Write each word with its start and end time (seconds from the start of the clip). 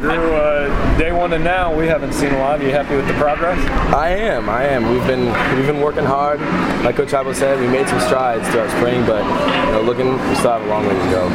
Drew, 0.00 0.34
uh, 0.34 0.98
day 0.98 1.12
one 1.12 1.30
and 1.34 1.44
now, 1.44 1.74
we 1.74 1.86
haven't 1.86 2.14
seen 2.14 2.32
a 2.32 2.38
lot. 2.38 2.58
Are 2.58 2.64
you 2.64 2.70
happy 2.70 2.96
with 2.96 3.06
the 3.06 3.12
progress? 3.14 3.58
I 3.92 4.08
am. 4.08 4.48
I 4.48 4.64
am. 4.64 4.90
We've 4.90 5.06
been 5.06 5.26
we've 5.56 5.66
been 5.66 5.82
working 5.82 6.06
hard. 6.06 6.40
Like 6.82 6.96
Coach 6.96 7.10
Heupel 7.10 7.34
said, 7.34 7.60
we 7.60 7.68
made 7.68 7.86
some 7.86 8.00
strides 8.00 8.48
throughout 8.48 8.70
spring, 8.70 9.04
but 9.04 9.22
you 9.22 9.72
know, 9.72 9.82
looking, 9.82 10.12
we 10.12 10.34
still 10.36 10.52
have 10.52 10.62
a 10.62 10.66
long 10.66 10.86
way 10.86 10.94
to 10.94 11.10
go. 11.10 11.26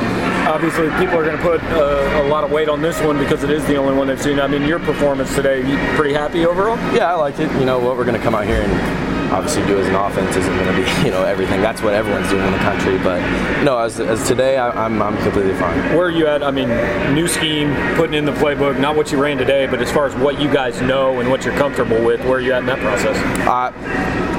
Obviously, 0.50 0.90
people 0.98 1.16
are 1.16 1.24
going 1.24 1.38
to 1.38 1.44
put 1.44 1.62
uh, 1.62 2.24
a 2.24 2.28
lot 2.28 2.44
of 2.44 2.50
weight 2.52 2.68
on 2.68 2.82
this 2.82 3.00
one 3.02 3.20
because 3.20 3.44
it 3.44 3.52
is 3.52 3.64
the 3.68 3.76
only 3.76 3.96
one 3.96 4.08
they've 4.08 4.20
seen. 4.20 4.40
I 4.40 4.48
mean, 4.48 4.64
your 4.64 4.80
performance 4.80 5.36
today, 5.36 5.60
you 5.60 5.78
pretty 5.96 6.16
happy 6.16 6.44
overall? 6.48 6.78
Yeah, 6.92 7.12
I 7.12 7.14
liked 7.14 7.40
it. 7.40 7.52
You 7.60 7.66
know 7.66 7.78
what 7.78 7.98
we're 7.98 8.06
going 8.06 8.18
to 8.18 8.24
come 8.24 8.34
out 8.34 8.46
here 8.46 8.62
and 8.64 9.15
obviously 9.32 9.66
do 9.66 9.80
as 9.80 9.88
an 9.88 9.96
offense 9.96 10.36
isn't 10.36 10.56
going 10.56 10.68
to 10.68 10.84
be 10.84 11.02
you 11.06 11.12
know 11.12 11.24
everything. 11.24 11.62
That's 11.62 11.82
what 11.82 11.94
everyone's 11.94 12.30
doing 12.30 12.46
in 12.46 12.52
the 12.52 12.60
country. 12.60 12.98
But 12.98 13.20
no, 13.64 13.78
as, 13.78 14.00
as 14.00 14.28
today, 14.28 14.58
I, 14.58 14.86
am 14.86 15.02
I'm, 15.02 15.16
I'm 15.16 15.24
completely 15.24 15.56
fine. 15.56 15.78
Where 15.96 16.08
are 16.08 16.12
you 16.12 16.28
at? 16.28 16.44
I 16.44 16.52
mean, 16.52 16.70
new 17.14 17.28
scheme, 17.28 17.76
putting 17.96 18.14
in 18.16 18.26
the 18.26 18.32
playbook, 18.34 18.80
not 18.80 18.96
what 18.96 19.12
you 19.12 19.22
ran 19.22 19.38
today, 19.38 19.68
but 19.68 19.82
as 19.82 19.92
far 19.92 20.06
as 20.06 20.16
what 20.16 20.40
you 20.40 20.52
guys 20.52 20.82
know 20.82 21.20
and 21.20 21.30
what 21.30 21.46
you're 21.46 21.58
comfortable 21.58 22.04
with, 22.04 22.22
where 22.22 22.38
are 22.38 22.42
you 22.42 22.54
at 22.54 22.60
in 22.60 22.66
that 22.68 22.80
process? 22.80 23.18
Uh, 23.48 23.72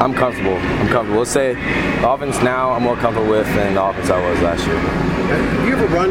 I'm 0.00 0.14
comfortable. 0.14 0.56
I'm 0.56 0.88
comfortable. 0.88 1.20
Let's 1.20 1.30
say 1.30 1.54
the 1.54 2.10
offense 2.10 2.42
now 2.42 2.72
I'm 2.72 2.82
more 2.82 2.96
comfortable 2.96 3.30
with 3.30 3.46
than 3.46 3.74
the 3.74 3.82
offense 3.82 4.10
I 4.10 4.30
was 4.30 4.40
last 4.42 4.66
year. 4.66 4.76
Have 4.76 5.68
you 5.68 5.74
ever 5.74 5.86
run 5.86 6.10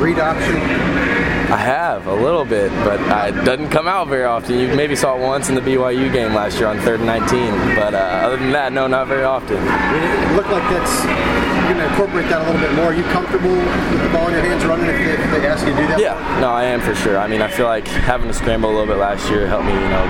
read 0.00 0.18
option? 0.18 1.39
I 1.50 1.56
have 1.56 2.06
a 2.06 2.14
little 2.14 2.44
bit, 2.44 2.70
but 2.84 3.00
it 3.28 3.44
doesn't 3.44 3.70
come 3.70 3.88
out 3.88 4.06
very 4.06 4.24
often. 4.24 4.56
You 4.56 4.68
maybe 4.68 4.94
saw 4.94 5.16
it 5.16 5.20
once 5.20 5.48
in 5.48 5.56
the 5.56 5.60
BYU 5.60 6.12
game 6.12 6.32
last 6.32 6.58
year 6.58 6.68
on 6.68 6.78
third 6.78 7.00
and 7.00 7.06
19, 7.06 7.74
but 7.74 7.92
uh, 7.92 7.98
other 7.98 8.36
than 8.36 8.52
that, 8.52 8.72
no, 8.72 8.86
not 8.86 9.08
very 9.08 9.24
often. 9.24 9.56
It 9.56 10.36
looked 10.36 10.50
like 10.50 10.62
that's 10.70 11.04
you're 11.04 11.74
going 11.74 11.86
to 11.86 11.90
incorporate 11.90 12.28
that 12.30 12.42
a 12.42 12.44
little 12.46 12.60
bit 12.60 12.74
more. 12.74 12.86
Are 12.86 12.94
you 12.94 13.02
comfortable 13.10 13.50
with 13.50 14.02
the 14.02 14.10
ball 14.10 14.28
in 14.28 14.34
your 14.34 14.42
hands 14.42 14.64
running 14.64 14.86
if 14.86 14.94
they, 14.94 15.22
if 15.22 15.30
they 15.42 15.46
ask 15.46 15.66
you 15.66 15.72
to 15.72 15.78
do 15.78 15.86
that? 15.88 15.98
Yeah, 15.98 16.14
no, 16.40 16.50
I 16.50 16.64
am 16.64 16.80
for 16.80 16.94
sure. 16.94 17.18
I 17.18 17.26
mean, 17.26 17.42
I 17.42 17.48
feel 17.48 17.66
like 17.66 17.86
having 17.86 18.28
to 18.28 18.34
scramble 18.34 18.70
a 18.70 18.74
little 18.74 18.86
bit 18.86 18.98
last 18.98 19.28
year 19.28 19.46
helped 19.46 19.66
me, 19.66 19.72
you 19.72 19.90
know, 19.90 20.06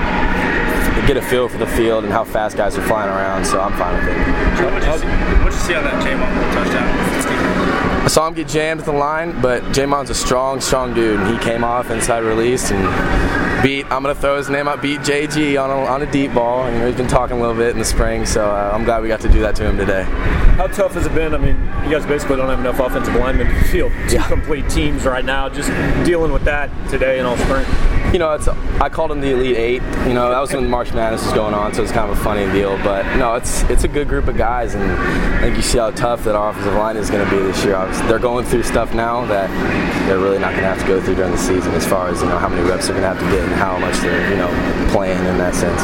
get 1.06 1.16
a 1.16 1.22
feel 1.22 1.48
for 1.48 1.58
the 1.58 1.66
field 1.66 2.04
and 2.04 2.12
how 2.12 2.25
fast 2.25 2.56
guys 2.56 2.77
are 2.77 2.86
flying 2.86 3.08
around. 3.08 3.44
So 3.44 3.60
I'm 3.60 3.72
fine 3.80 3.97
with 3.97 4.08
it. 4.08 4.64
What 4.64 4.77
did 4.77 4.84
you, 4.84 5.44
you 5.44 5.52
see 5.52 5.75
on 5.75 5.84
that 5.84 6.04
J'Mon 6.04 6.28
touchdown? 6.52 7.30
I 8.01 8.09
saw 8.09 8.27
him 8.27 8.34
get 8.34 8.48
jammed 8.48 8.81
at 8.81 8.87
the 8.87 8.93
line, 8.93 9.41
but 9.43 9.62
J'Mon's 9.65 10.11
a 10.11 10.15
strong, 10.15 10.61
strong 10.61 10.95
dude. 10.95 11.20
And 11.20 11.37
he 11.37 11.45
came 11.45 11.62
off 11.62 11.91
inside 11.91 12.20
release 12.20 12.70
and 12.70 12.83
beat. 13.62 13.84
I'm 13.84 14.03
gonna 14.03 14.15
throw 14.15 14.39
his 14.39 14.48
name 14.48 14.69
out. 14.69 14.81
Beat 14.81 15.01
JG 15.01 15.62
on 15.62 15.70
a, 15.70 15.75
on 15.84 16.03
a 16.03 16.11
deep 16.11 16.33
ball. 16.33 16.71
You 16.71 16.78
know, 16.78 16.87
he's 16.87 16.97
been 16.97 17.06
talking 17.06 17.37
a 17.37 17.41
little 17.41 17.55
bit 17.55 17.71
in 17.71 17.78
the 17.78 17.84
spring, 17.84 18.25
so 18.25 18.51
uh, 18.51 18.73
I'm 18.73 18.84
glad 18.84 19.03
we 19.03 19.09
got 19.09 19.21
to 19.21 19.28
do 19.28 19.41
that 19.41 19.55
to 19.56 19.69
him 19.69 19.77
today. 19.77 20.05
How 20.05 20.67
tough 20.67 20.95
has 20.95 21.06
it 21.06 21.15
been? 21.15 21.34
I 21.34 21.39
mean, 21.39 21.56
you 21.84 21.91
guys 21.91 22.06
basically 22.06 22.37
don't 22.37 22.48
have 22.48 22.61
enough 22.61 22.81
offensive 22.81 23.15
linemen 23.15 23.47
to 23.47 23.65
field 23.65 23.93
two 24.09 24.17
yeah. 24.17 24.28
complete 24.28 24.69
teams 24.71 25.05
right 25.05 25.25
now. 25.25 25.48
Just 25.48 25.69
dealing 26.06 26.33
with 26.33 26.45
that 26.45 26.71
today 26.89 27.19
and 27.19 27.28
all 27.28 27.37
spring 27.37 27.67
you 28.12 28.19
know, 28.19 28.33
it's 28.33 28.48
I 28.48 28.89
called 28.89 29.11
them 29.11 29.20
the 29.20 29.33
Elite 29.33 29.56
Eight. 29.56 29.83
You 30.06 30.14
know, 30.14 30.30
that 30.30 30.41
was 30.41 30.53
when 30.53 30.69
March 30.69 30.92
Madness 30.92 31.25
was 31.25 31.33
going 31.33 31.55
on, 31.55 31.72
so 31.75 31.83
it's 31.83 31.92
kind 31.92 32.11
of 32.11 32.19
a 32.19 32.20
funny 32.22 32.50
deal. 32.53 32.77
But 32.78 33.16
no, 33.16 33.34
it's 33.34 33.62
it's 33.64 33.84
a 33.84 33.89
good 33.89 34.08
group 34.08 34.27
of 34.27 34.36
guys, 34.36 34.75
and 34.75 34.83
I 34.83 35.41
think 35.42 35.56
you 35.56 35.62
see 35.62 35.78
how 35.78 35.91
tough 35.91 36.25
that 36.25 36.38
offensive 36.38 36.75
line 36.75 36.97
is 36.97 37.11
going 37.11 37.25
to 37.25 37.31
be 37.31 37.41
this 37.42 37.64
year. 37.64 37.77
Obviously, 37.77 38.08
they're 38.08 38.19
going 38.19 38.44
through 38.47 38.64
stuff 38.64 38.94
now 38.94 39.25
that 39.27 39.48
they're 40.08 40.19
really 40.19 40.38
not 40.38 40.50
going 40.50 40.62
to 40.62 40.69
have 40.69 40.81
to 40.81 40.86
go 40.86 41.00
through 41.00 41.16
during 41.16 41.33
the 41.33 41.38
season, 41.38 41.72
as 41.75 41.86
far 41.86 42.08
as 42.08 42.20
you 42.20 42.28
know 42.28 42.38
how 42.38 42.48
many 42.48 42.69
reps 42.69 42.88
they're 42.88 42.98
going 42.98 43.03
to 43.03 43.20
have 43.20 43.20
to 43.20 43.36
get 43.36 43.44
and 43.44 43.55
how 43.55 43.78
much 43.78 43.97
they're 43.98 44.31
you 44.31 44.36
know 44.36 44.48
playing 44.91 45.19
in 45.27 45.38
that 45.38 45.55
sense. 45.55 45.81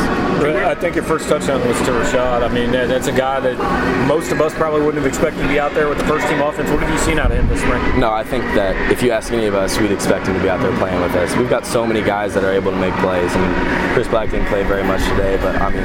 I 0.67 0.75
think 0.75 0.97
your 0.97 1.05
first 1.05 1.29
touchdown 1.29 1.67
was 1.67 1.79
to 1.83 1.93
Rashad. 1.93 2.43
I 2.43 2.53
mean, 2.53 2.73
that's 2.73 3.07
a 3.07 3.13
guy 3.13 3.41
that 3.41 3.57
most 4.09 4.33
of 4.33 4.41
us 4.41 4.53
probably 4.55 4.81
wouldn't 4.81 5.03
have 5.03 5.07
expected 5.07 5.43
to 5.43 5.49
be 5.49 5.59
out 5.59 5.75
there 5.75 5.89
with 5.89 5.99
the 5.99 6.05
first 6.05 6.27
team 6.29 6.41
offense. 6.41 6.71
What 6.71 6.81
have 6.81 6.91
you 6.91 6.99
seen 6.99 7.19
out 7.19 7.31
of 7.31 7.39
him 7.39 7.49
this 7.49 7.61
spring? 7.61 8.01
No, 8.01 8.13
I 8.13 8.25
think 8.25 8.43
that 8.55 8.91
if 8.91 9.03
you 9.03 9.13
ask 9.13 9.33
any 9.33 9.47
of 9.47 9.55
us, 9.55 9.79
we'd 9.79 9.93
expect 9.93 10.27
him 10.27 10.35
to 10.35 10.43
be 10.43 10.49
out 10.49 10.61
there 10.61 10.77
playing 10.79 11.01
with 11.01 11.15
us. 11.15 11.35
We've 11.37 11.49
got 11.49 11.65
so 11.65 11.87
many 11.87 12.03
guys 12.03 12.16
that 12.17 12.45
are 12.45 12.53
able 12.53 12.71
to 12.71 12.77
make 12.79 12.95
plays. 12.95 13.31
I 13.35 13.41
mean, 13.41 13.93
Chris 13.93 14.09
Black 14.09 14.31
didn't 14.31 14.47
play 14.47 14.65
very 14.65 14.83
much 14.83 15.03
today, 15.09 15.37
but 15.37 15.57
I 15.61 15.69
mean, 15.69 15.85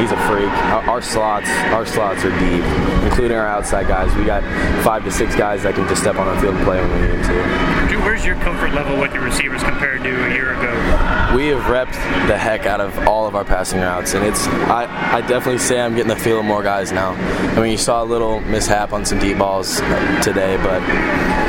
he's 0.00 0.10
a 0.10 0.18
freak. 0.26 0.50
Our, 0.74 0.82
our, 0.90 1.02
slots, 1.02 1.48
our 1.70 1.86
slots 1.86 2.24
are 2.24 2.34
deep, 2.40 2.64
including 3.04 3.36
our 3.36 3.46
outside 3.46 3.86
guys. 3.86 4.14
We 4.16 4.24
got 4.24 4.42
five 4.82 5.04
to 5.04 5.10
six 5.10 5.36
guys 5.36 5.62
that 5.62 5.74
can 5.74 5.86
just 5.88 6.02
step 6.02 6.16
on 6.16 6.34
the 6.34 6.40
field 6.40 6.56
and 6.56 6.64
play 6.64 6.80
when 6.80 6.90
we 7.00 7.16
need 7.16 7.24
to. 7.24 7.94
Where's 8.04 8.24
your 8.24 8.34
comfort 8.36 8.74
level 8.74 9.00
with 9.00 9.14
your 9.14 9.22
receivers 9.22 9.62
compared 9.62 10.02
to 10.02 10.26
a 10.26 10.34
year 10.34 10.52
ago? 10.52 11.34
We 11.34 11.46
have 11.48 11.62
repped 11.62 11.94
the 12.28 12.36
heck 12.36 12.66
out 12.66 12.80
of 12.80 12.96
all 13.08 13.26
of 13.26 13.34
our 13.34 13.44
passing 13.44 13.80
routes, 13.80 14.14
and 14.14 14.24
it's 14.24 14.46
I, 14.46 14.84
I 15.16 15.20
definitely 15.22 15.58
say 15.58 15.80
I'm 15.80 15.94
getting 15.94 16.08
the 16.08 16.16
feel 16.16 16.40
of 16.40 16.44
more 16.44 16.62
guys 16.62 16.92
now. 16.92 17.12
I 17.56 17.60
mean, 17.60 17.70
you 17.70 17.78
saw 17.78 18.02
a 18.02 18.04
little 18.04 18.40
mishap 18.40 18.92
on 18.92 19.04
some 19.06 19.18
deep 19.18 19.38
balls 19.38 19.76
today, 20.22 20.56
but 20.58 20.82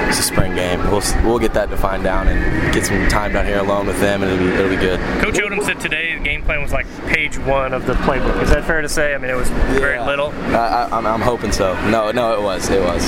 it's 0.08 0.20
a 0.20 0.24
spring 0.24 0.56
game. 0.56 0.80
We'll 0.92 1.04
we'll 1.24 1.40
get 1.40 1.54
that 1.54 1.70
defined 1.70 2.04
down 2.04 2.28
and 2.28 2.74
get 2.74 2.86
some 2.86 3.08
time 3.08 3.34
down 3.34 3.46
here 3.46 3.60
alone 3.60 3.88
with 3.88 4.00
them, 4.00 4.24
and 4.24 4.32
it'll 4.32 4.46
be 4.46 4.54
it'll 4.54 4.70
be 4.70 4.76
good. 4.76 5.00
Coach 5.22 5.36
Odom 5.36 5.64
said 5.64 5.80
today 5.80 6.18
the 6.18 6.24
game 6.24 6.44
plan 6.44 6.62
was 6.62 6.72
like 6.72 6.86
page 7.08 7.38
one 7.38 7.74
of 7.74 7.86
the 7.86 7.94
playbook. 7.94 8.42
Is 8.42 8.50
that 8.50 8.66
fair 8.66 8.82
to 8.82 8.90
say? 8.90 9.14
I 9.14 9.18
mean, 9.18 9.32
it 9.32 9.36
was 9.36 9.50
yeah. 9.50 9.80
very 9.80 10.00
little. 10.00 10.30
I, 10.56 10.86
am 10.86 10.94
I'm, 10.94 11.08
I'm 11.08 11.22
hoping 11.22 11.52
so. 11.52 11.74
No, 11.90 12.12
no, 12.12 12.34
it 12.34 12.42
was. 12.42 12.70
It 12.70 12.82
was. 12.82 13.06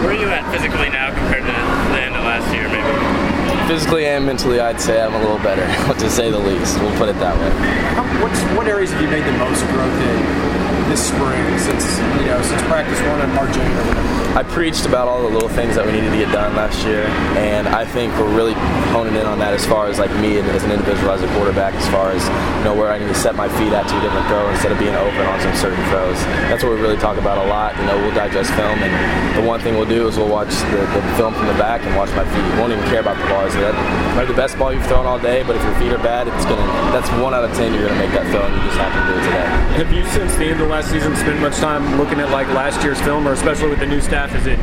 Where 0.00 0.10
are 0.10 0.14
you 0.14 0.28
at 0.28 0.50
physically 0.50 0.88
now 0.88 1.14
compared 1.14 1.42
to 1.42 1.52
the 1.92 2.00
end 2.00 2.16
of 2.16 2.24
last 2.24 2.52
year, 2.54 2.68
maybe? 2.68 3.68
Physically 3.68 4.06
and 4.06 4.26
mentally, 4.26 4.58
I'd 4.58 4.80
say 4.80 5.00
I'm 5.00 5.14
a 5.14 5.18
little 5.18 5.38
better, 5.38 5.66
to 6.00 6.10
say 6.10 6.30
the 6.30 6.38
least. 6.38 6.80
We'll 6.80 6.96
put 6.96 7.08
it 7.08 7.18
that 7.20 7.38
way. 7.38 7.50
How, 7.94 8.22
what's, 8.22 8.40
what 8.56 8.66
areas 8.66 8.90
have 8.90 9.00
you 9.00 9.08
made 9.08 9.24
the 9.24 9.38
most 9.38 9.62
growth 9.66 9.92
in 9.92 10.49
this 10.90 11.06
spring 11.06 11.46
since 11.58 11.86
you 12.18 12.26
know 12.26 12.42
since 12.42 12.60
practice 12.66 12.98
one 13.06 13.22
in 13.22 13.30
March 13.30 13.54
8 13.54 13.62
or 13.62 13.86
whatever? 13.86 14.10
I 14.30 14.42
preached 14.42 14.86
about 14.86 15.06
all 15.06 15.22
the 15.22 15.30
little 15.30 15.48
things 15.48 15.74
that 15.74 15.86
we 15.86 15.90
needed 15.90 16.10
to 16.10 16.18
get 16.18 16.30
done 16.30 16.54
last 16.54 16.86
year, 16.86 17.06
and 17.38 17.66
I 17.66 17.84
think 17.84 18.14
we're 18.18 18.34
really 18.34 18.54
honing 18.94 19.14
in 19.14 19.26
on 19.26 19.38
that 19.38 19.54
as 19.54 19.66
far 19.66 19.86
as 19.86 19.98
like 19.98 20.10
me 20.18 20.38
and 20.38 20.46
as 20.50 20.62
an 20.62 20.70
individual 20.70 21.10
as 21.10 21.22
a 21.22 21.30
quarterback, 21.34 21.74
as 21.74 21.86
far 21.90 22.10
as 22.10 22.22
you 22.58 22.64
know 22.66 22.74
where 22.74 22.90
I 22.90 22.98
need 22.98 23.10
to 23.10 23.14
set 23.14 23.34
my 23.34 23.46
feet 23.58 23.70
at 23.70 23.86
to 23.86 23.94
a 23.98 24.02
different 24.02 24.26
throw 24.26 24.46
instead 24.50 24.70
of 24.70 24.78
being 24.78 24.94
open 24.94 25.26
on 25.26 25.38
some 25.42 25.54
certain 25.54 25.82
throws. 25.90 26.18
That's 26.50 26.62
what 26.62 26.74
we 26.74 26.80
really 26.82 26.98
talk 26.98 27.18
about 27.18 27.38
a 27.38 27.46
lot. 27.46 27.78
You 27.78 27.86
know, 27.86 27.98
we'll 28.02 28.14
digest 28.14 28.50
film, 28.54 28.78
and 28.82 28.90
the 29.38 29.46
one 29.46 29.58
thing 29.60 29.74
we'll 29.74 29.90
do 29.90 30.06
is 30.06 30.18
we'll 30.18 30.30
watch 30.30 30.54
the, 30.74 30.82
the 30.90 31.02
film 31.14 31.34
from 31.34 31.46
the 31.46 31.58
back 31.58 31.82
and 31.82 31.94
watch 31.98 32.10
my 32.14 32.26
feet. 32.30 32.42
We 32.54 32.58
won't 32.58 32.72
even 32.72 32.86
care 32.86 33.02
about 33.02 33.18
the 33.18 33.26
bars. 33.30 33.54
That 33.54 33.74
might 34.14 34.26
be 34.26 34.34
the 34.34 34.38
best 34.38 34.58
ball 34.58 34.72
you've 34.72 34.86
thrown 34.86 35.06
all 35.06 35.18
day, 35.18 35.42
but 35.42 35.54
if 35.54 35.62
your 35.62 35.74
feet 35.78 35.90
are 35.90 36.02
bad, 36.02 36.26
it's 36.30 36.46
gonna 36.46 36.66
that's 36.94 37.10
one 37.22 37.34
out 37.34 37.42
of 37.42 37.50
ten 37.58 37.74
you're 37.74 37.86
gonna 37.86 37.98
make 37.98 38.14
that 38.14 38.30
throw, 38.30 38.46
and 38.46 38.54
you 38.54 38.62
just 38.62 38.78
have 38.78 38.94
to 38.94 39.02
do 39.10 39.12
it 39.18 39.22
today. 39.26 39.46
Have 39.82 39.90
you 39.90 40.06
since 40.14 40.34
the 40.38 40.54
end 40.54 40.62
of 40.62 40.70
last 40.70 40.79
season 40.84 41.14
spent 41.16 41.40
much 41.40 41.56
time 41.56 41.98
looking 41.98 42.20
at 42.20 42.30
like 42.30 42.48
last 42.48 42.82
year's 42.82 43.00
film, 43.00 43.26
or 43.26 43.32
especially 43.32 43.68
with 43.68 43.80
the 43.80 43.86
new 43.86 44.00
staff? 44.00 44.34
Is 44.34 44.46
it 44.46 44.58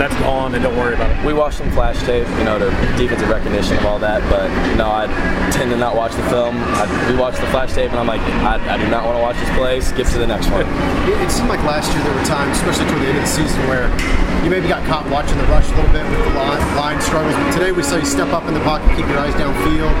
that's 0.00 0.14
gone 0.20 0.54
and 0.54 0.64
don't 0.64 0.76
worry 0.76 0.94
about 0.94 1.10
it. 1.10 1.26
We 1.26 1.34
watched 1.34 1.58
some 1.58 1.70
flash 1.72 2.00
tape, 2.06 2.26
you 2.38 2.44
know, 2.44 2.58
to 2.58 2.70
defensive 2.96 3.28
recognition 3.28 3.76
of 3.76 3.84
all 3.84 3.98
that, 3.98 4.22
but 4.30 4.48
no, 4.76 4.88
I 4.90 5.06
tend 5.52 5.70
to 5.70 5.76
not 5.76 5.94
watch 5.94 6.14
the 6.14 6.22
film. 6.30 6.56
I, 6.56 7.10
we 7.10 7.18
watch 7.18 7.36
the 7.36 7.46
flash 7.48 7.74
tape, 7.74 7.90
and 7.90 8.00
I'm 8.00 8.06
like, 8.06 8.22
I, 8.22 8.56
I 8.74 8.76
do 8.78 8.88
not 8.88 9.04
want 9.04 9.18
to 9.18 9.22
watch 9.22 9.36
this 9.36 9.50
play. 9.56 9.80
Skip 9.80 10.06
to 10.08 10.18
the 10.18 10.26
next 10.26 10.48
one. 10.50 10.66
It, 11.10 11.18
it, 11.22 11.30
seemed 11.30 11.48
like 11.48 11.62
last 11.64 11.90
year 11.92 12.04
there 12.04 12.14
were 12.14 12.24
times, 12.24 12.58
especially 12.58 12.86
toward 12.86 13.02
the 13.02 13.06
end 13.08 13.18
of 13.18 13.24
the 13.24 13.30
season, 13.30 13.58
where 13.66 13.88
you 14.44 14.50
maybe 14.50 14.68
got 14.68 14.84
caught 14.86 15.08
watching 15.10 15.36
the 15.38 15.44
rush 15.44 15.70
a 15.70 15.76
little 15.76 15.92
bit 15.92 16.04
with 16.08 16.24
the 16.24 16.34
line, 16.34 16.76
line 16.76 17.00
struggles. 17.00 17.34
But 17.34 17.52
today 17.52 17.72
we 17.72 17.82
saw 17.82 17.96
you 17.96 18.04
step 18.04 18.28
up 18.32 18.44
in 18.44 18.54
the 18.54 18.60
pocket, 18.60 18.88
keep 18.96 19.06
your 19.06 19.18
eyes 19.18 19.34
downfield 19.34 19.94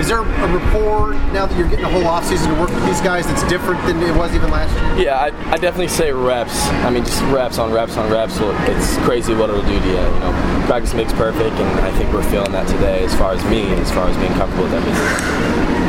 is 0.00 0.08
there 0.08 0.20
a 0.20 0.56
rapport 0.56 1.12
now 1.32 1.44
that 1.44 1.56
you're 1.58 1.68
getting 1.68 1.84
a 1.84 1.90
whole 1.90 2.04
offseason 2.04 2.48
to 2.48 2.58
work 2.58 2.70
with 2.70 2.84
these 2.86 3.02
guys 3.02 3.26
that's 3.26 3.46
different 3.50 3.84
than 3.84 4.00
it 4.02 4.16
was 4.16 4.34
even 4.34 4.50
last 4.50 4.72
year? 4.96 5.06
Yeah, 5.06 5.18
I, 5.18 5.26
I 5.52 5.56
definitely 5.58 5.88
say 5.88 6.10
reps. 6.10 6.66
I 6.84 6.90
mean, 6.90 7.04
just 7.04 7.22
reps 7.24 7.58
on 7.58 7.70
reps 7.70 7.98
on 7.98 8.10
reps. 8.10 8.38
It's 8.40 8.96
crazy 9.04 9.34
what 9.34 9.50
it'll 9.50 9.62
do 9.62 9.78
to 9.78 9.86
you. 9.86 9.92
You 9.92 10.20
know, 10.24 10.64
practice 10.66 10.94
makes 10.94 11.12
perfect, 11.12 11.54
and 11.54 11.80
I 11.80 11.92
think 11.98 12.12
we're 12.14 12.28
feeling 12.30 12.50
that 12.52 12.66
today 12.68 13.04
as 13.04 13.14
far 13.14 13.32
as 13.32 13.44
me, 13.44 13.66
as 13.74 13.92
far 13.92 14.08
as 14.08 14.16
being 14.16 14.32
comfortable 14.32 14.64
with 14.64 14.74
everything. 14.74 15.04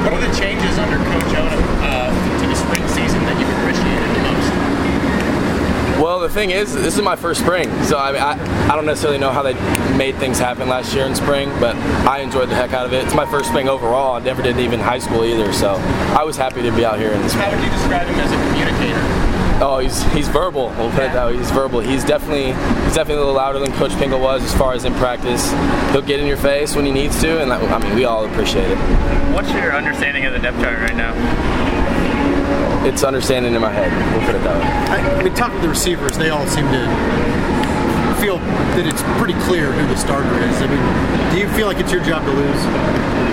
What 0.04 0.14
are 0.14 0.28
the 0.28 0.36
changes 0.36 0.78
under 0.78 0.98
Coach 0.98 1.21
thing 6.32 6.52
is, 6.52 6.74
this 6.74 6.98
is 6.98 7.02
my 7.02 7.16
first 7.16 7.42
spring, 7.42 7.70
so 7.84 7.98
I, 7.98 8.12
mean, 8.12 8.22
I, 8.22 8.72
I 8.72 8.76
don't 8.76 8.86
necessarily 8.86 9.20
know 9.20 9.32
how 9.32 9.44
they 9.44 9.54
made 9.98 10.16
things 10.16 10.40
happen 10.40 10.70
last 10.70 10.94
year 10.96 11.06
in 11.06 11.16
spring, 11.16 11.50
but 11.60 11.76
I 12.08 12.20
enjoyed 12.20 12.50
the 12.50 12.56
heck 12.56 12.74
out 12.74 12.86
of 12.86 12.94
it. 12.94 13.04
It's 13.04 13.16
my 13.16 13.26
first 13.26 13.50
spring 13.50 13.68
overall. 13.68 14.16
I 14.16 14.20
never 14.20 14.42
did 14.42 14.58
even 14.58 14.80
high 14.80 15.00
school 15.00 15.24
either, 15.26 15.52
so 15.54 15.74
I 16.18 16.24
was 16.24 16.38
happy 16.38 16.62
to 16.62 16.72
be 16.72 16.86
out 16.86 16.98
here 17.00 17.12
in 17.12 17.22
the 17.22 17.30
spring. 17.30 17.46
How 17.46 17.56
would 17.56 17.64
you 17.64 17.72
describe 17.72 18.08
him 18.08 18.20
as 18.20 18.32
a 18.32 18.36
communicator? 18.50 19.32
Oh, 19.64 19.78
he's 19.78 20.02
he's 20.12 20.28
verbal. 20.28 20.70
We'll 20.70 20.90
put 20.90 21.04
it 21.04 21.14
that 21.14 21.28
way. 21.28 21.38
He's 21.38 21.52
verbal. 21.52 21.82
He's 21.82 22.04
definitely 22.04 22.54
he's 22.86 22.96
definitely 22.96 23.16
a 23.16 23.20
little 23.20 23.36
louder 23.36 23.60
than 23.60 23.72
Coach 23.74 23.92
Pinkel 23.92 24.20
was 24.20 24.44
as 24.44 24.56
far 24.56 24.74
as 24.74 24.86
in 24.86 24.94
practice. 24.96 25.52
He'll 25.92 26.02
get 26.02 26.20
in 26.20 26.26
your 26.26 26.38
face 26.38 26.76
when 26.76 26.84
he 26.84 26.92
needs 26.92 27.22
to, 27.22 27.40
and 27.42 27.52
that, 27.52 27.62
I 27.62 27.78
mean 27.78 27.94
we 27.94 28.06
all 28.06 28.26
appreciate 28.26 28.72
it. 28.72 28.78
What's 29.36 29.52
your 29.52 29.72
understanding 29.74 30.26
of 30.26 30.34
the 30.34 30.40
depth 30.40 30.60
chart 30.62 30.80
right 30.80 30.96
now? 30.96 31.14
It's 32.86 33.04
understanding 33.04 33.54
in 33.54 33.62
my 33.62 33.72
head. 33.72 33.92
We'll 34.16 34.26
put 34.26 34.36
it 34.36 34.44
that 34.44 34.58
way. 34.58 35.20
I, 35.20 35.24
mean, 35.24 35.34
talking 35.36 35.58
to 35.58 35.62
the 35.62 35.70
receivers, 35.70 36.18
they 36.18 36.30
all 36.30 36.46
seem 36.48 36.66
to 36.66 36.84
feel 38.20 38.38
that 38.78 38.86
it's 38.86 39.02
pretty 39.18 39.38
clear 39.46 39.72
who 39.72 39.88
the 39.88 39.98
starter 39.98 40.30
is. 40.46 40.62
I 40.62 40.68
mean, 40.68 41.34
do 41.34 41.40
you 41.40 41.50
feel 41.56 41.68
like 41.68 41.78
it's 41.78 41.92
your 41.92 42.04
job 42.04 42.24
to 42.26 42.32
lose? 42.32 42.62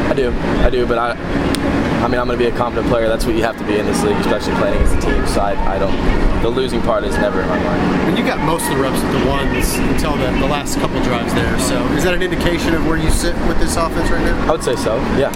I 0.08 0.14
do, 0.14 0.32
I 0.64 0.70
do, 0.70 0.86
but 0.86 0.98
I 0.98 1.87
I 1.98 2.06
mean, 2.06 2.20
I'm 2.20 2.26
going 2.26 2.38
to 2.38 2.44
be 2.44 2.48
a 2.48 2.56
competent 2.56 2.86
player. 2.86 3.08
That's 3.08 3.26
what 3.26 3.34
you 3.34 3.42
have 3.42 3.58
to 3.58 3.66
be 3.66 3.76
in 3.76 3.84
this 3.84 4.02
league, 4.04 4.16
especially 4.18 4.54
playing 4.54 4.76
against 4.80 5.04
a 5.04 5.10
team. 5.10 5.26
So 5.26 5.40
I, 5.40 5.52
I 5.74 5.78
don't. 5.78 5.94
The 6.42 6.48
losing 6.48 6.80
part 6.82 7.02
is 7.02 7.16
never 7.18 7.42
in 7.42 7.48
my 7.48 7.58
mind. 7.58 8.08
And 8.08 8.16
you 8.16 8.24
got 8.24 8.38
most 8.46 8.70
of 8.70 8.76
the 8.76 8.82
reps 8.82 9.02
with 9.02 9.12
the 9.20 9.26
ones 9.28 9.74
until 9.74 10.14
the, 10.16 10.30
the 10.38 10.46
last 10.46 10.78
couple 10.78 11.02
drives 11.02 11.34
there. 11.34 11.58
So 11.58 11.74
is 11.98 12.04
that 12.04 12.14
an 12.14 12.22
indication 12.22 12.74
of 12.74 12.86
where 12.86 12.96
you 12.96 13.10
sit 13.10 13.34
with 13.48 13.58
this 13.58 13.76
offense 13.76 14.08
right 14.10 14.22
now? 14.22 14.46
I 14.46 14.52
would 14.52 14.62
say 14.62 14.76
so. 14.76 14.96
Yeah. 15.18 15.34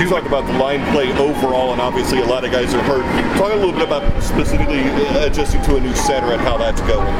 You 0.00 0.08
talk 0.08 0.24
about 0.24 0.46
the 0.46 0.56
line 0.56 0.80
play 0.92 1.12
overall, 1.18 1.72
and 1.72 1.80
obviously 1.80 2.20
a 2.20 2.24
lot 2.24 2.44
of 2.44 2.52
guys 2.52 2.72
are 2.72 2.82
hurt. 2.84 3.02
Talk 3.36 3.52
a 3.52 3.56
little 3.56 3.72
bit 3.72 3.82
about 3.82 4.22
specifically 4.22 4.80
uh, 4.80 5.26
adjusting 5.26 5.60
to 5.62 5.76
a 5.76 5.80
new 5.80 5.94
center 5.94 6.32
and 6.32 6.40
how 6.40 6.56
that's 6.56 6.80
going. 6.82 7.12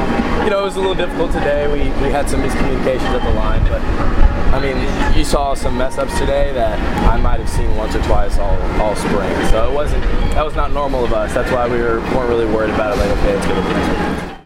You 0.45 0.50
know, 0.50 0.61
it 0.61 0.65
was 0.65 0.77
a 0.77 0.81
little 0.81 0.95
difficult 0.95 1.33
today. 1.33 1.67
We, 1.67 1.91
we 2.00 2.12
had 2.12 2.31
some 2.31 2.41
miscommunications 2.41 3.12
at 3.12 3.23
the 3.25 3.35
line, 3.35 3.62
but 3.69 3.83
I 4.50 4.61
mean, 4.61 5.17
you 5.17 5.25
saw 5.25 5.55
some 5.55 5.77
mess 5.77 5.99
ups 5.99 6.19
today 6.19 6.53
that 6.53 6.79
I 7.09 7.19
might 7.19 7.39
have 7.39 7.50
seen 7.50 7.77
once 7.77 7.95
or 7.95 8.03
twice 8.05 8.39
all, 8.39 8.56
all 8.81 8.97
spring. 8.97 9.47
So 9.50 9.71
it 9.71 9.75
wasn't 9.75 10.03
that 10.33 10.45
was 10.45 10.56
not 10.56 10.73
normal 10.73 11.05
of 11.05 11.12
us. 11.12 11.35
That's 11.35 11.50
why 11.50 11.69
we 11.69 11.79
were 11.79 12.00
weren't 12.00 12.29
really 12.31 12.47
worried 12.47 12.71
about 12.71 12.97
it. 12.97 13.00
Like, 13.00 13.11
okay, 13.19 13.37
it's 13.37 13.47
gonna 13.47 14.33
be. 14.33 14.38